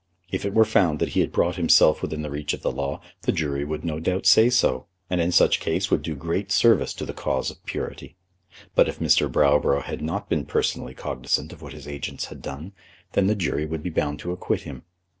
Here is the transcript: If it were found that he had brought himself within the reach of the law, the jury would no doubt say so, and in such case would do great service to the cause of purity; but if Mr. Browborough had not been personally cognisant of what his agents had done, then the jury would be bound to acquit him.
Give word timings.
If 0.31 0.45
it 0.45 0.55
were 0.55 0.65
found 0.65 0.97
that 0.97 1.09
he 1.09 1.19
had 1.19 1.31
brought 1.31 1.57
himself 1.57 2.01
within 2.01 2.23
the 2.23 2.31
reach 2.31 2.53
of 2.53 2.63
the 2.63 2.71
law, 2.71 3.01
the 3.21 3.31
jury 3.31 3.63
would 3.63 3.85
no 3.85 3.99
doubt 3.99 4.25
say 4.25 4.49
so, 4.49 4.87
and 5.11 5.21
in 5.21 5.31
such 5.31 5.59
case 5.59 5.91
would 5.91 6.01
do 6.01 6.15
great 6.15 6.51
service 6.51 6.91
to 6.95 7.05
the 7.05 7.13
cause 7.13 7.51
of 7.51 7.63
purity; 7.67 8.15
but 8.73 8.89
if 8.89 8.97
Mr. 8.97 9.31
Browborough 9.31 9.83
had 9.83 10.01
not 10.01 10.27
been 10.27 10.45
personally 10.47 10.95
cognisant 10.95 11.53
of 11.53 11.61
what 11.61 11.73
his 11.73 11.87
agents 11.87 12.25
had 12.33 12.41
done, 12.41 12.71
then 13.11 13.27
the 13.27 13.35
jury 13.35 13.67
would 13.67 13.83
be 13.83 13.91
bound 13.91 14.17
to 14.21 14.31
acquit 14.31 14.61
him. 14.61 14.85